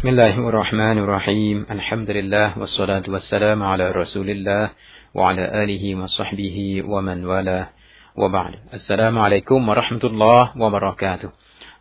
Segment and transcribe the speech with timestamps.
[0.00, 4.64] بسم الله الرحمن الرحيم الحمد لله والصلاة والسلام على رسول الله
[5.14, 6.56] وعلى آله وصحبه
[6.92, 7.66] ومن والاه
[8.16, 11.30] وبعد السلام عليكم ورحمة الله وبركاته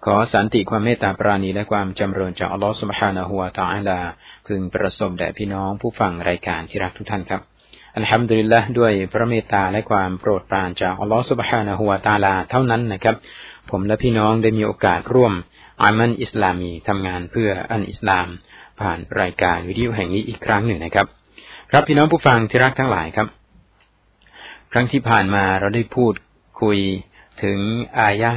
[0.06, 3.99] ขอสันติความเมตตาปราณีและความจำเริญจากอัลลอฮฺสุบฮานะฮูวาตาอัลา
[4.47, 7.42] พึงประสบแด่พี่น้องผู้ฟังรายการที่รักทุกท่านครับ
[7.97, 13.15] อัลฮัมดุลิลละด้วยพระเมตตาและความโปรดปรานจากอัลลอฮฺสุบฮานะฮูวาตาลาเท่านั้นนะครับ
[13.70, 15.33] ผมและพี่น้องได้มีโอกาสร่วม
[15.83, 18.27] อามันอิสลามีทำงานเพื่ออันอิสลาม
[18.80, 21.06] ผ่านรายการวิดีโอแห่งนี้อีกครั้งหนึ่งนะครับ
[21.70, 23.28] ครับพี่น้องผู้ฟังที่รักทั้งหลายครับ
[24.72, 26.14] ครั้งที่ผ่านมาเราได้พูด
[26.62, 26.78] คุย
[27.42, 27.58] ถึง
[28.00, 28.30] อายะ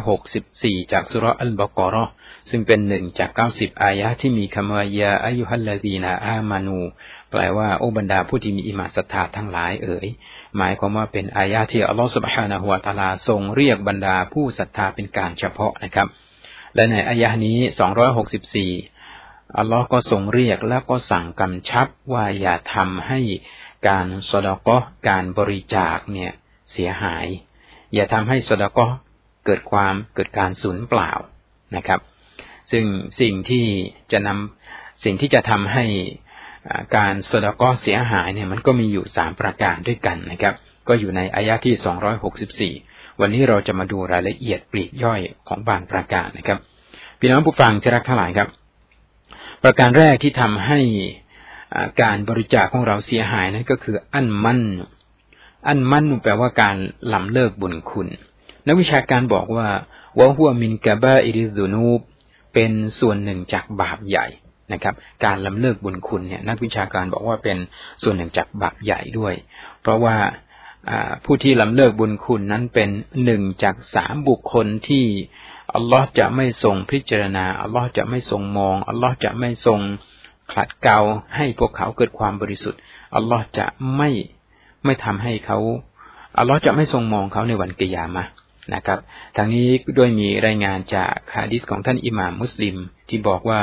[0.00, 2.04] 264 จากสุรอัลบากรอ
[2.50, 6.80] ซึ่งเป็นหนึ่งจาก 90 อายะที่มีคำว่ายาอายุฮัลลดีนาอามานู
[7.30, 10.08] แปลว่าโอบรรดาผู้ที่มีอิมาศรัทธาทั้งหลายเอ๋ย
[10.56, 16.08] หมายความว่าเป็นอายะที่อัลลอฮฺสุบฮานะฮุวาตาลาทรงเรียกบรรดาผู้ศรัทธาเป็นการเฉพาะนะครับ
[16.74, 17.58] และในอายะนี้
[18.78, 23.20] 264 อัลลอฮ์ก็ส่งเรียกแล้วก็สั่งกำชับว่าอย่าทำให้
[23.88, 26.32] การสดก็การบริจาคเนี่ย
[26.72, 27.26] เสียหาย
[27.94, 28.86] อย่าทำให้สดก็
[29.46, 31.12] เกิดความเกิดการสูญเปล่า
[31.76, 32.00] นะครับ
[32.70, 32.84] ซึ่ง
[33.20, 33.64] สิ่งที่
[34.12, 35.84] จะนำสิ่งที่จะทำให้
[36.96, 40.54] การสดก็เสียหายเนี่ยมันก็มีอยู่สามประการด้วยกันนะครับ
[40.88, 41.74] ก็อยู่ในอายะที่
[42.74, 42.89] 264
[43.20, 46.58] วันนี้เราจะมาดูรายละเอียดปลีกย่อยของบางประการนะครับ
[47.18, 48.48] พี่น้องผู้ฟังที่รักทั้งหลายครับ
[49.62, 50.80] ประการแรกที่ทำให้
[52.02, 54.60] การบริจาคของเราเสียหายนั้นก็คืออันมั่น
[55.68, 56.76] อันมั่นแปลว่าการ
[57.12, 58.08] ลำเลิกบุญคุณ
[58.66, 59.68] นักวิชาการบอกว่า
[60.18, 62.00] วะหัวมินกาบาอิริซุนูบ
[62.54, 64.26] เป็นส่วนหนึ่งจากบาปใหญ่
[64.72, 67.56] นะครับ การลำเลิกบุญคุณเนี่ยนักวิชาการบอกว่าเป็น
[68.02, 69.34] ส่วนหนึ่งจากบาปใหญ่ด้วย
[69.82, 70.16] เพราะว่า
[71.24, 72.88] ผู้ที่ลำเลิกบุญคุณนั้นเป็น
[73.24, 75.04] หนึ่งจากสามบุคคลที่
[75.74, 79.80] อัลลอฮ์จะไม่ทรงพิจารณาอัลลอฮ์จะไม่ทรงมองอัลลอฮ์จะไม่ทรง
[80.52, 80.98] ขัดเกลา
[81.36, 82.80] ให้พวกเขาเกิดความบริสุทธิ์
[83.16, 84.10] อัลลอฮ์จะไม่
[84.84, 85.58] ไม่ทำให้เขา
[86.38, 88.24] อัลลอฮ์จะไม่ทรงมองเขาในวันกิยามะ
[88.73, 88.99] นะครับ
[89.37, 92.75] ทางนี้ด้วยมีรายงานจากฮะดิษของท่านอิหม่ามมุสลิม
[93.09, 93.61] ที่บอกว่า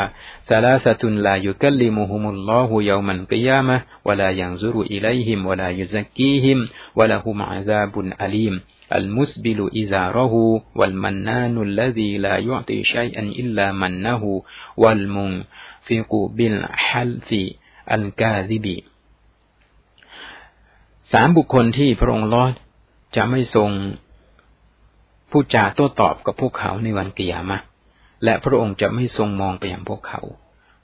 [0.48, 3.76] ซาลาสตุนลายุกัลลิมุฮุมุลลอฮุยามันกิยามะ
[4.06, 6.58] วะลายังซุรุอิลัยฮิมวะลายุซักกีฮิม
[6.98, 8.54] วะลาฮุมอาซาบุนอาลีม
[9.00, 10.34] المسبل إزاره
[10.78, 14.22] والمنان الذي لا يعطي شيئا إلا منه
[14.82, 17.30] والمنفق بالحلف
[17.96, 18.66] الكاذب
[21.12, 22.52] สามบุคคลที่พระองค์ลอด
[23.16, 23.70] จะไม่ทรง
[25.31, 27.57] พูดจาโต้ตอบกับพวกเขาในวันกิยามะ
[28.23, 30.21] และพระองค์จะไม่ทรงมองไปยังพวกเขา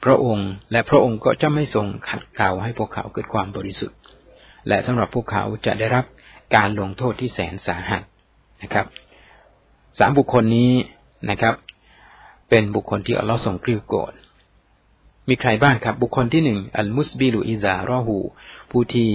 [0.03, 3.97] พระองค์และพระองค์ก็จะไม่ทรงขัดเกลาให้พวกเขาเกิดความบริสุทธิ์
[4.67, 6.05] และสำหรับพวกเขาจะได้รับ
[6.55, 8.03] การลงโทษที่แสนสาหัส
[8.63, 8.85] นะครับ
[9.99, 10.71] สามบุคคลนี้
[11.29, 11.55] นะครับ
[12.49, 14.13] เป็นบุคคลที่อัลลอฮ์ทรงกริ้วโกรธ
[15.29, 18.17] มีใครบ้างครับ บุคคลที่หนึ่งอัลมุสบิลูอิซารอหู
[18.71, 19.09] ผู้ที่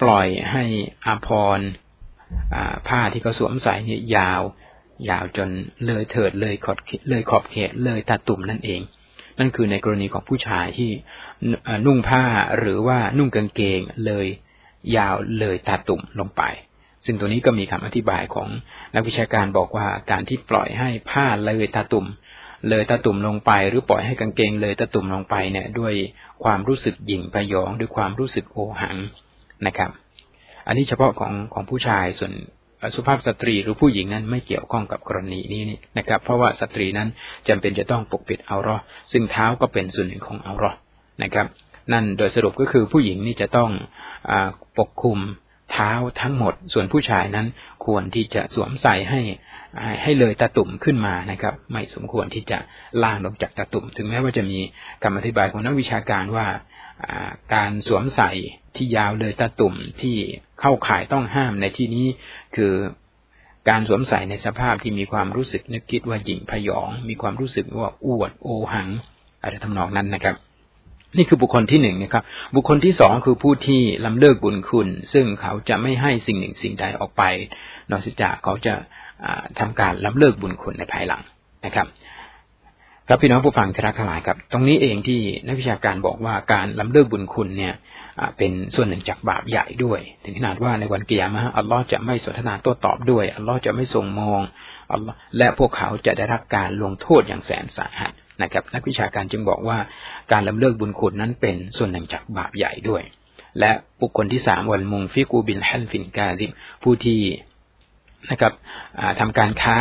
[0.00, 0.64] ปล่อยให้
[1.06, 1.60] อาพร
[2.88, 4.42] ผ้าที่เขาสวมใส่เนี่ยยาว
[5.10, 5.48] ยาวจน
[5.86, 6.78] เลยเถิดเลยขอบ
[7.10, 8.80] เลยขอบเขตเลยตาตุ่มนั่นเอง
[9.38, 10.90] นั่นคือในกรณีของผู้ชายที่
[11.86, 12.24] นุ่งผ้า
[12.58, 14.26] หรือว่านุ่งกางเกงเลย
[14.96, 16.42] ยาวเลยตาตุ่มลงไป
[17.04, 18.48] ซึ่งตัวนี้ก็มีคำอธิบายของ
[18.94, 22.06] นักวิชาการบอกว่าการที่ปล่อยให้ผ้าเลยตาตุ่ม
[22.68, 25.94] เลยตาตุ่มลงไปหรือปล่อยให้กางเกงเลยตาตุ่มลงไปเนี่ยด้วย
[26.44, 28.96] ความรู้สึกหยิ่งพยองด้วยความรู้สึกโอหัง
[29.66, 29.90] นะครับ
[30.66, 32.32] อันนี้เฉพาะของของผู้ชายส่วน
[32.94, 35.62] สุภาพสตรีหรือผู้หญิงนั้นไม่เกี่ยวข้องกับกรณีนี้
[35.98, 37.08] นะครับ เพราะว่าสตรีนั้น
[37.48, 38.76] จำเป็นจะต้องปกปิดเอารอ
[39.12, 40.72] ซึ่งเท้าก็เป็นส่วนหนึ่งของเอารอ
[41.22, 41.46] นะครับ
[41.92, 43.70] นั่นโดยสรุปก็คือผู้หญิงนี่จะต้อง
[44.30, 44.32] อ
[44.78, 45.18] ปกคลุม
[45.72, 47.46] เท้าทั้งหมด ส่วนผู้ชายนั้น
[47.86, 49.20] ควรที่จะสวมใส่ให้
[50.02, 52.58] ให้เลยตาตุ่มขึ้นมานะครับ ไม่สมควรที่จะ
[53.02, 54.58] ล่างลงจากตาตุ่ม ถึงแม้ว่าจะมี
[55.02, 56.46] คำอธิบายของนักวิชาการว่า
[57.54, 58.30] การสวมใส่
[58.76, 60.16] ที่ยาวเลยตาตุ่มที่
[60.60, 62.06] เข้าข่ายต้องห้ามในที่นี้
[62.56, 62.72] คือ
[63.68, 68.88] การสวมใส่ในสภาพที่มีความรู้สึกนึกคิดว่าหยิ่งพยอง มีความรู้สึกว่าอวดโอหัง
[69.42, 70.36] อะไรทำนองนั้นนะครับ
[71.16, 72.22] นี่คือบุคคลที่หนึ่งนะครับ
[72.54, 77.22] บุคคลที่สองคือผู้ที่ลำเลิกบุญคุณ ซึ่งเขาจะไม่ให้สิ่งหนึ่งสิ่งใดออกไป
[77.90, 78.74] นอกจากเขาจะ
[79.58, 81.22] ทำการลำเลิกบุญคุณในภายหลัง
[81.66, 81.86] นะครับ
[83.12, 87.74] ครับพี่น้องผู้ฟังที่รักทั้งหลายครับ ตรงนี้เองที่นักวิชาการบอกว่าการลำเลิกบุญคุณเนี่ย
[88.38, 94.40] เป็นส่วนหนึ่งจากบาปใหญ่ด้วย ถึงขนาดว่าในวันกิยามะอัลลอฮ์จะไม่สนทนาโต้ตอบด้วยอัลลอฮ์จะไม่ทรงมอง
[94.92, 98.12] อัลลอฮ์และพวกเขาจะได้รับการลงโทษอย่างแสนสาหัส
[98.42, 99.78] นะครับ นักวิชาการจึงบอกว่า
[100.32, 103.02] การลำเลิกบุญคุณนั้นเป็นส่วนหนึ่งจากบาปใหญ่ด้วย
[103.58, 103.70] และ
[104.00, 106.50] บุคคลที่สามวันมุงฟิกูบินฮันฟินกาลิม
[106.82, 107.20] ผู้ที่
[108.30, 108.52] นะครับ
[109.20, 109.76] ทำการค้า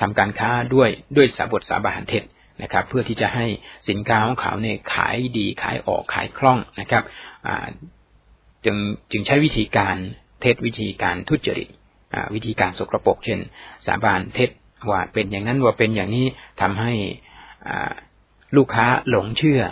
[0.00, 2.24] ทำการค้าด้วยด้วยสาบทสาบานเท็จ
[2.62, 3.46] นะครับ เพื่อที่จะให้
[3.88, 7.02] สินค้าของเขาเนี่ยขายดีขายออกขายคล่องนะครับ
[8.64, 8.76] จึง
[9.12, 9.96] จึงใช้วิธีการ
[10.40, 11.68] เท็จวิธีการทุจริต
[12.34, 13.38] วิธีการสกรปรกเช่น
[13.86, 14.50] สาบานเท็จ
[14.90, 16.26] ว่าเป็นอย่างนั้นว่าเป็นอย่างนี้
[16.60, 16.92] ทำให้
[18.56, 19.62] ลูกค้าหลงเชื่อ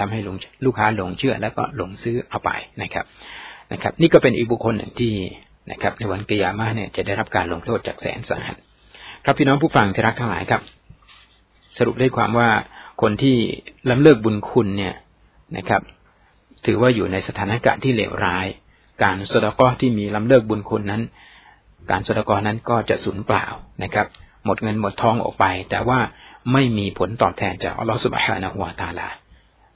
[0.00, 0.20] ทำให้
[0.64, 2.50] ลูกค้าหลงเชื่อ แล้วก็หลงซื้อเอาไป
[2.82, 3.04] นะครับ
[3.72, 5.14] นะครับ นี่ก็เป็นอีกบุคคลหนึ่งที่
[5.70, 8.56] นะครับในวันกิยามะเนี่ยจะได้รับการลงโทษจากแสนสาหัส
[9.24, 10.62] ครับพี่น้องผู้ฟังที่รักทั้งหลายครับ
[11.78, 12.48] สรุปได้ความว่า
[13.02, 13.36] คนที่
[13.90, 14.94] ล้ำเลิกบุญคุณเนี่ย
[15.56, 15.82] นะครับ
[16.66, 18.46] ถือว่าอยู่ในสถานการณ์ที่เลวร้าย
[19.02, 21.02] การสดกอที่มีล้ำเลิกบุญคุณนั้น
[21.90, 23.46] การสดกอนั้นก็จะสูญเปล่า
[23.82, 24.06] นะครับ
[24.44, 25.98] หมดเงินหมดทองออกไป แต่ว่า
[26.52, 29.08] ไม่มีผลตอบแทนจากอัลลอฮฺสุบฮานะฮุวาตาลา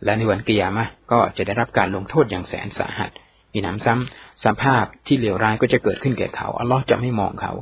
[0.04, 3.10] และในวันกิยามะก็จะได้รับการลงโทษอย่างแสนสาหัส
[3.52, 7.52] มีน้ำซ้ำสภาพที่เลวร้ายก็จะเกิดขึ้นแก่เขาอัลลอฮ์จะไม่มองเขา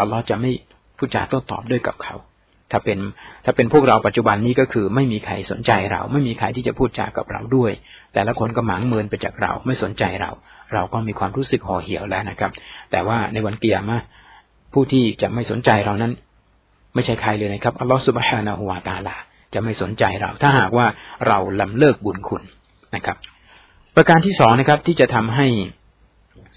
[0.00, 0.52] อัลลอฮ์จะไม่
[1.04, 2.14] พูดจาโต้ตอบด้วยกับเขา
[2.70, 2.98] ถ้าเป็น
[3.44, 7.72] ถ้าเป็นพวกเราปัจจุบันนี้ก็คือ ไม่มีใครสนใจเรา ไม่มีใครที่จะพูดจากับเราด้วย
[8.14, 10.30] แต่ละคนก็หมางเมินไปจากเรา ไม่สนใจเรา
[10.74, 12.50] เราก็มีความรู้สึกห่อเหี่ยวแล้วนะครับ
[12.90, 13.98] แต่ว่าในวันเกียร์มา
[14.72, 16.12] ผู้ที่จะไม่สนใจเรานั้น
[16.94, 19.16] ไม่ใช่ใครเลยนะครับอัลลอฮฺสุบฮานาหัวตาลา
[19.54, 20.86] จะไม่สนใจเรา ถ้าหากว่า
[21.26, 22.42] เราลำเลิกบุญคุณ
[22.94, 23.16] นะครับ
[23.96, 25.46] ประการที่สองนะครับที่จะทำให้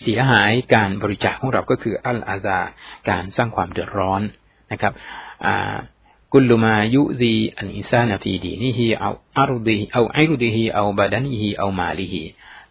[0.02, 2.60] เสียหายการบริจาคของเราก็คืออัลอาซา
[3.10, 4.22] การสร้างความเดือดร้อน
[4.72, 4.94] นะครับ
[6.34, 12.24] กุลมายุดีอันอิซานฟีดีนีฮีเอาอารุดีเอาไอรุดีฮีเอาบาดานีฮีเอามาลีฮี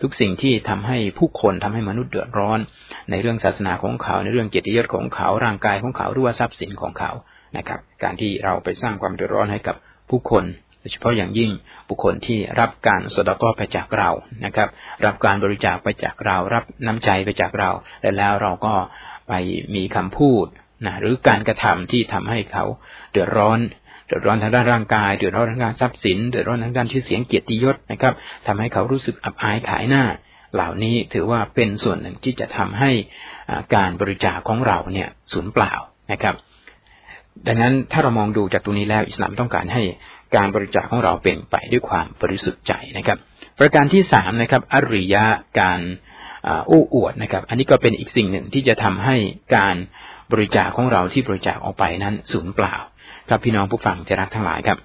[0.02, 2.58] ทุกสิ่งที่ทำให้ผู้คนทำให้มนุษย์เดือดร้อน
[3.10, 7.10] ในเรื่องศาสนาของเขา ในเรื่องเกียรติยศของเขาร่างกายของเขาหรือว่าทรัพย์สินของเขา
[7.56, 9.76] นะครับ การที่เราไปสร้างความเดือดร้อนให้กับ
[10.10, 10.44] ผู้คน
[10.92, 11.50] เฉพาะอย่างยิ่ง
[11.88, 14.10] บุคคลที่รับการสดก็ไปจากเรา
[14.44, 14.68] นะครับ
[15.04, 17.70] รับการบริจาคไปจากเรา รับน้ำใจไปจากเรา
[18.02, 18.74] และแล้วเราก็
[19.28, 19.32] ไป
[19.74, 20.46] มีคำพูด
[20.86, 22.64] นะหรือการกระทำที่ทำให้เขา
[23.12, 23.60] เดือดร้อน
[24.06, 28.12] เดือดร้อนทางด้านร่างกายเดือดร้อนทางด้านทรัพย์สินเดือดร้อนทางด้านชื่อเสียงเกียรติยศนะครับ
[28.46, 30.04] ทำให้เขารู้สึกอับอายขายหน้า
[30.54, 32.90] เหล่านี้ถือว่าเป็นส่วนหนึ่งที่จะทำให้
[33.74, 35.74] การบริจาคของเราเนี่ยสูญเปล่า
[36.12, 36.34] นะครับ
[37.46, 39.82] ดังนั้นถ้าเรามองดูจากตรงนี้แล้วอิสลามต้องการให้
[40.34, 43.18] การบริจาคของเราเป็นไปด้วยความบริสุทธิ์ใจนะครับ
[43.58, 45.24] ประการที่สามนะครับ อริยะ
[45.60, 45.80] การ
[46.66, 49.16] โอ้อวดนะครับ อันนี้ก็เป็นอีกสิ่งหนึ่งที่จะทำให้
[49.56, 49.76] การ
[50.32, 52.76] บริจาคของเราที่บริจาคออกไปนั้นสูญเปล่า
[53.28, 54.78] ครับพี่น้องผู้ฟังที่รักทั้งหลายครับ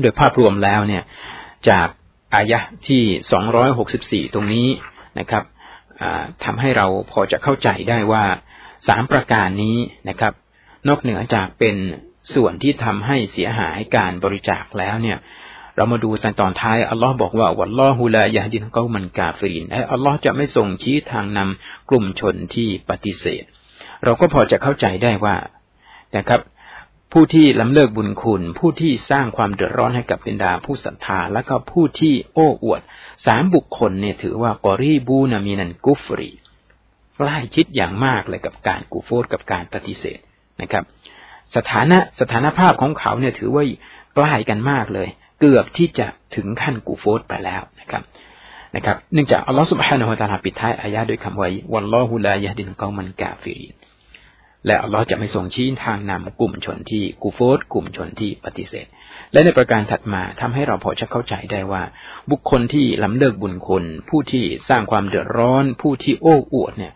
[0.00, 1.02] โดยภาพรวมแล้วเนี่ย
[1.68, 1.88] จาก
[2.34, 3.02] อายะที่
[3.32, 4.68] สองร้อยหกสิบสี่ตรงนี้
[5.18, 5.44] นะครับ
[6.44, 8.24] ทำให้เราพอจะเข้าใจได้ว่า
[8.88, 9.76] สามประการนี้
[10.08, 10.32] นะครับ
[10.88, 11.76] นอกเหนือจากเป็น
[12.34, 15.18] ส่วนที่ทำให้เสียหายการบริจาคแล้วเนี่ย
[15.76, 23.44] เรามาดูตอนตอนท้ายอัลลอฮ์บอกว่าวัลลอฮุลายาดินเกามันกาฟรินและอัลลอฮ์จะไม่ส่งชี้ทางนำกลุ่มชนที่ปฏิเสธ
[24.04, 25.36] เราก็พอจะเข้าใจได้ว่า
[26.16, 26.40] นะครับ
[27.12, 32.80] ผู้ที่ล้ำเลิกบุญคุณ ผู้ที่สร้างความเดือดร้อนให้กับบรรดาผู้ศรัทธา และก็ผู้ที่โอ้อวด
[33.26, 36.28] สามบุคคลเนี่ยถือว่ากอรีบูนามีนันกุฟรี
[37.16, 40.18] ใกล้ชิดอย่างมากเลยกับการกูโฟดกับการปฏิเสธ
[40.62, 40.84] นะครับ
[41.56, 43.64] สถานะสถานภาพของเขาเนี่ยถือว่า
[44.14, 45.08] ใกล้กันมากเลย
[45.40, 46.06] เกือบที่จะ
[46.36, 48.02] ถึงขั้นกูโฟสไปแล้วนะครับ
[48.76, 53.74] นะครับเนื่องจากอัลลอฮฺสุบฮานาอัลตาลาปิดท้ายอายะด้วยคำว่าวัลลอฮุลายะดินกอมันกาฟิริน
[54.66, 58.86] และอัลลอฮ์จะไม่ส่งชี้ทางนำกลุ่มชนที่กูฟูรกลุ่มชนที่ปฏิเสธ
[59.32, 61.82] และในประการถัดมาทำให้เราพอจะเข้าใจได้ว่า
[62.30, 66.92] บุคคลที่ลำเลิกบุญคุณผู้ที่สร้างความเดือดร้อน ผู้ที่โอ้อวดเนี่ย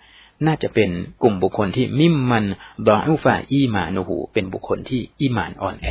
[0.46, 0.90] น่าจะเป็น
[1.22, 2.44] กลุ่มบุคคลที่ممن
[2.86, 5.86] ضعف إيمانهเป็นบุคคลที่อีมานอ่อนแอ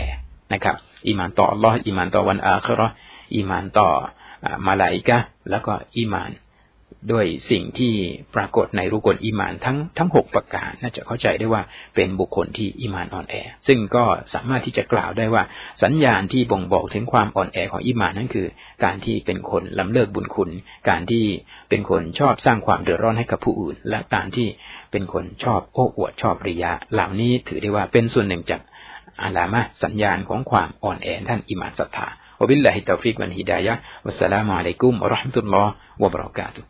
[0.53, 0.75] นะครับ
[1.05, 2.87] อีมานต่ออัลลอฮ์อีมานต่อวันอาคิเราะฮ์
[3.33, 3.87] อีมานต่อ
[4.65, 5.17] มาลาอิกะฮ์
[5.49, 6.31] แล้วก็อีมาน
[7.12, 7.92] ด้วยสิ่งที่
[8.34, 11.62] ปรากฏในรุกลอิมานทั้งทั้งหกประการ น่าจะเข้าใจได้ว่า
[11.94, 13.34] เป็นบุคคลที่อิมานอ่อนแอ
[13.66, 15.42] ซึ่งก็สามารถที่จะกล่าวได้ว่า
[15.82, 18.46] สัญญาณที่บ่งบอกถึงความอ่อนแอของอิมานนั่นคือ
[18.84, 20.50] การที่เป็นคนลำเลิกบุญคุณ
[20.88, 21.24] การที่
[21.70, 24.48] เป็นคนชอบสร้างความเดือดร้อนให้กับผู้อื่น และการที่
[24.90, 28.60] เป็นคนชอบโอ้อวดชอบริยะ เหล่านี้ถือได้ว่าเป็นส่วนหนึ่งจาก
[29.22, 32.08] อาลามะสัญญาณของความอ่อนแอท่านอิมานศรัทธา
[32.42, 33.74] وبالله التوفيق والهداية
[34.04, 36.62] والسلام عليكم ورحمة الله وبركاته